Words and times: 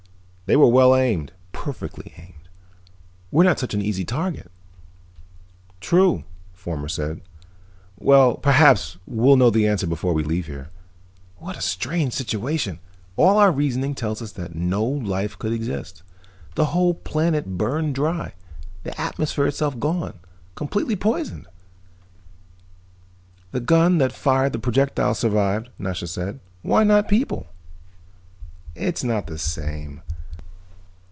They 0.47 0.57
were 0.57 0.67
well 0.67 0.93
aimed, 0.97 1.31
perfectly 1.53 2.11
aimed. 2.17 2.49
We're 3.31 3.45
not 3.45 3.57
such 3.57 3.73
an 3.73 3.81
easy 3.81 4.03
target." 4.03 4.51
"True." 5.79 6.25
Fomar 6.53 6.89
nodded. 6.97 7.21
"Well, 7.97 8.35
perhaps 8.35 8.97
we'll 9.07 9.37
know 9.37 9.49
the 9.49 9.65
answer 9.65 9.87
before 9.87 10.11
we 10.11 10.25
leave 10.25 10.47
here. 10.47 10.69
What 11.37 11.55
a 11.57 11.61
strange 11.61 12.11
situation! 12.11 12.79
All 13.15 13.37
our 13.37 13.49
reasoning 13.49 13.95
tells 13.95 14.21
us 14.21 14.33
that 14.33 14.53
no 14.53 14.83
life 14.83 15.39
could 15.39 15.53
exist; 15.53 16.03
the 16.55 16.65
whole 16.75 16.95
planet 16.95 17.57
burned 17.57 17.95
dry, 17.95 18.33
the 18.83 18.99
atmosphere 18.99 19.47
itself 19.47 19.79
gone, 19.79 20.19
completely 20.55 20.97
poisoned." 20.97 21.47
"The 23.53 23.61
gun 23.61 23.99
that 23.99 24.11
fired 24.11 24.51
the 24.51 24.59
projectiles 24.59 25.19
survived," 25.19 25.69
Nasha 25.79 26.07
said. 26.07 26.41
"Why 26.61 26.83
not 26.83 27.07
people?" 27.07 27.47
"It's 28.75 29.01
not 29.01 29.27
the 29.27 29.37
same. 29.37 30.01